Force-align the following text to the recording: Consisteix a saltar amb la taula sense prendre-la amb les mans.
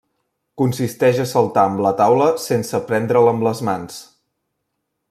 Consisteix 0.61 1.19
a 1.23 1.27
saltar 1.33 1.65
amb 1.71 1.83
la 1.87 1.91
taula 2.01 2.31
sense 2.47 2.83
prendre-la 2.89 3.37
amb 3.37 3.47
les 3.51 3.63
mans. 3.71 4.03